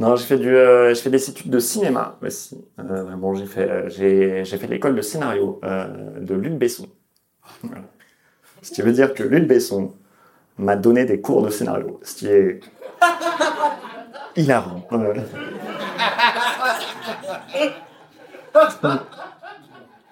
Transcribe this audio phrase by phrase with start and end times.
[0.00, 2.64] Non, j'ai fait du, euh, j'ai des études de cinéma aussi.
[2.78, 6.86] Euh, vraiment, j'ai fait, euh, j'ai, j'ai fait l'école de scénario euh, de Luc Besson.
[7.62, 7.82] Voilà.
[8.62, 9.92] Ce qui veut dire que Luc Besson
[10.56, 12.60] m'a donné des cours de scénario, ce qui est
[14.36, 14.88] hilarant.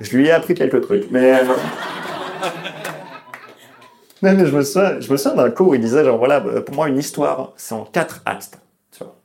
[0.00, 1.40] Je lui ai appris quelques trucs, mais.
[4.20, 6.74] mais je me souviens, je me souviens d'un cours où il disait, genre, voilà, pour
[6.74, 8.58] moi, une histoire, c'est en quatre actes.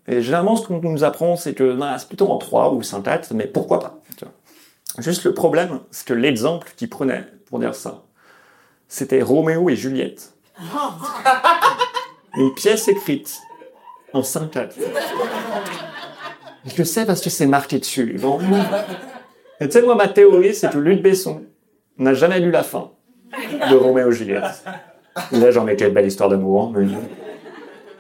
[0.07, 3.31] Et généralement, ce qu'on nous apprend, c'est que c'est plutôt en trois ou cinq actes,
[3.31, 4.33] mais pourquoi pas tu vois.
[4.99, 8.03] Juste le problème, c'est que l'exemple qu'il prenait pour dire ça,
[8.87, 10.33] c'était Roméo et Juliette.
[12.35, 13.39] Une pièce écrite
[14.13, 14.77] en cinq actes.
[16.65, 18.17] Je le sais parce que c'est marqué dessus.
[18.19, 18.39] Bon.
[19.59, 21.43] Et tu sais, moi, ma théorie, c'est que Luc Besson
[21.97, 22.91] n'a jamais lu la fin
[23.69, 24.63] de Roméo et Juliette.
[25.31, 26.71] Et là, j'en ai quelle belle histoire d'amour.
[26.71, 26.87] mais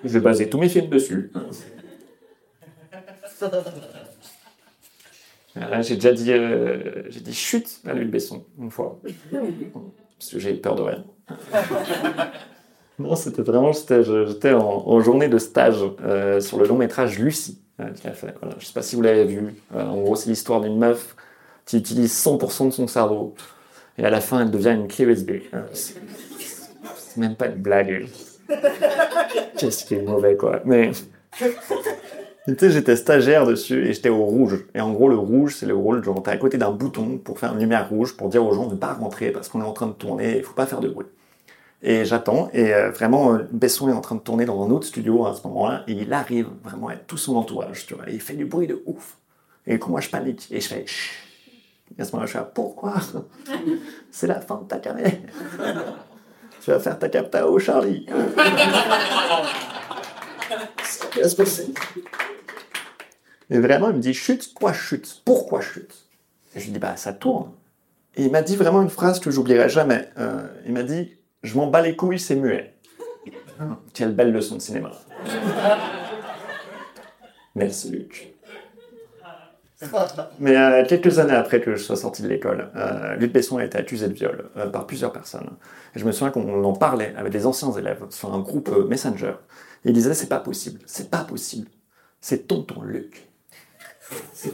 [0.03, 1.31] Je vais baser tous mes films dessus.
[5.81, 8.99] J'ai déjà dit, euh, j'ai dit chute à Luc Besson une fois.
[9.31, 11.03] Parce que j'ai peur de rien.
[12.99, 17.59] Non, c'était vraiment, j'étais, en, en journée de stage euh, sur le long métrage Lucie
[17.79, 18.35] euh, qu'il a fait.
[18.39, 18.55] Voilà.
[18.59, 19.55] Je sais pas si vous l'avez vu.
[19.75, 21.15] Euh, en gros, c'est l'histoire d'une meuf
[21.65, 23.33] qui utilise 100% de son cerveau.
[23.97, 25.31] Et à la fin, elle devient une clé USB.
[25.53, 25.95] Euh, c'est
[26.97, 28.07] c'est même pas une blague.
[29.57, 30.61] Qu'est-ce qui est mauvais, quoi.
[30.65, 30.91] Mais.
[32.45, 34.65] Tu sais, j'étais stagiaire dessus et j'étais au rouge.
[34.75, 37.39] Et en gros, le rouge, c'est le rôle, genre, t'es à côté d'un bouton pour
[37.39, 39.65] faire une lumière rouge pour dire aux gens de ne pas rentrer parce qu'on est
[39.65, 41.07] en train de tourner, il faut pas faire de bruit.
[41.81, 44.85] Et j'attends, et euh, vraiment, euh, Besson est en train de tourner dans un autre
[44.85, 48.13] studio à ce moment-là, et il arrive vraiment avec tout son entourage, tu vois, et
[48.13, 49.17] il fait du bruit de ouf.
[49.65, 51.13] Et moi je panique, et je fais chut.
[51.97, 52.95] Et à ce moment-là, je fais pourquoi?
[54.11, 55.11] C'est la fin de ta carrière.
[56.61, 58.05] tu vas faire ta capta au Charlie.
[61.15, 61.73] Va se passer.
[63.53, 65.21] Et vraiment, il me dit chute, quoi chute?
[65.23, 65.93] Pourquoi chute?
[66.55, 67.51] Et je lui dis bah ça tourne.
[68.15, 70.09] Et il m'a dit vraiment une phrase que j'oublierai jamais.
[70.17, 72.73] Euh, il m'a dit Je m'en bats les couilles, c'est muet.
[73.93, 74.91] Quelle belle leçon de cinéma.
[77.55, 78.33] Merci Luc.
[80.39, 83.65] Mais euh, quelques années après que je sois sorti de l'école, euh, Luc Besson a
[83.65, 85.49] été accusé de viol euh, par plusieurs personnes.
[85.95, 89.33] Et je me souviens qu'on en parlait avec des anciens élèves sur un groupe Messenger.
[89.85, 91.67] Et ils disaient C'est pas possible, c'est pas possible.
[92.21, 93.27] C'est tonton Luc.
[94.33, 94.53] C'est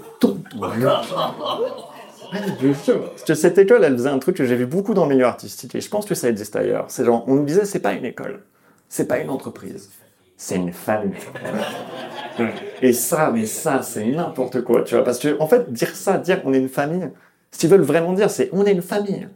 [3.25, 5.73] que cette école, elle faisait un truc que j'ai vu beaucoup dans le milieu artistique,
[5.75, 6.85] et je pense que ça existe ailleurs.
[6.89, 8.43] C'est genre, on nous disait, c'est pas une école,
[8.87, 9.89] c'est pas une entreprise,
[10.37, 11.15] c'est une famille.
[12.81, 15.03] Et ça, mais ça, c'est n'importe quoi, tu vois.
[15.03, 17.09] Parce que, en fait, dire ça, dire qu'on est une famille,
[17.51, 19.27] ce qu'ils veulent vraiment dire, c'est on est une famille.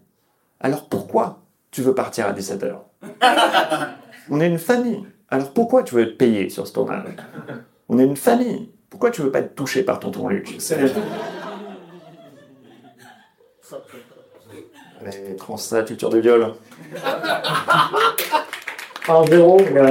[0.60, 1.42] Alors pourquoi
[1.72, 2.76] tu veux partir à 17h
[4.30, 5.04] On est une famille.
[5.30, 7.10] Alors pourquoi tu veux être payé sur ce tournage
[7.90, 8.72] On est une famille.
[8.94, 10.78] Pourquoi tu veux pas être touché par tonton Luc C'est
[15.02, 16.54] Les trans, la culture du viol.
[19.08, 19.90] Un zéro, gars.